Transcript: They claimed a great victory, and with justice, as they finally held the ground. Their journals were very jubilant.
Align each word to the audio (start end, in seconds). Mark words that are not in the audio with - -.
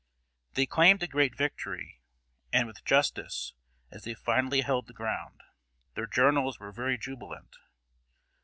They 0.53 0.65
claimed 0.65 1.03
a 1.03 1.07
great 1.07 1.35
victory, 1.35 2.01
and 2.51 2.65
with 2.65 2.83
justice, 2.83 3.53
as 3.91 4.03
they 4.03 4.15
finally 4.15 4.61
held 4.61 4.87
the 4.87 4.95
ground. 4.95 5.41
Their 5.93 6.07
journals 6.07 6.59
were 6.59 6.71
very 6.71 6.97
jubilant. 6.97 7.55